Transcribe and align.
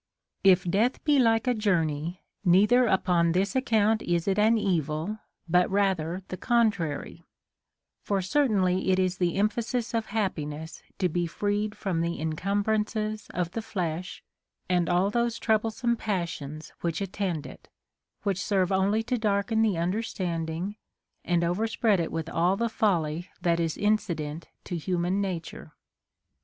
13. 0.43 0.51
If 0.51 0.63
death 0.67 1.03
be 1.03 1.19
like 1.19 1.45
a 1.45 1.53
journey, 1.53 2.23
neither 2.43 2.85
upon 2.87 3.33
this 3.33 3.55
account 3.55 4.01
is 4.01 4.27
it 4.27 4.39
an 4.39 4.57
evil, 4.57 5.19
but 5.47 5.69
rather 5.69 6.23
the 6.29 6.37
contrary; 6.37 7.23
for 8.01 8.19
certainly 8.19 8.89
it 8.89 8.97
is 8.97 9.19
the 9.19 9.35
emphasis 9.35 9.93
of 9.93 10.07
happiness 10.07 10.81
to 10.97 11.07
be 11.07 11.27
freed 11.27 11.77
from 11.77 12.01
the 12.01 12.19
incumbrances 12.19 13.27
of 13.35 13.51
the 13.51 13.61
flesh 13.61 14.23
and 14.67 14.89
all 14.89 15.11
those 15.11 15.37
troublesome 15.37 15.95
passions 15.95 16.73
which 16.81 16.99
attend 16.99 17.45
it, 17.45 17.69
Avhich 18.25 18.37
serve 18.37 18.69
onlv 18.69 19.05
to 19.05 19.19
darken 19.19 19.61
the 19.61 19.75
understandini?, 19.75 20.77
and 21.23 21.43
over 21.43 21.67
spread 21.67 21.99
it 21.99 22.11
with 22.11 22.27
all 22.27 22.57
the 22.57 22.69
folly 22.69 23.29
that 23.43 23.59
is 23.59 23.77
incident 23.77 24.47
to 24.63 24.75
human 24.77 25.21
nature. 25.21 25.73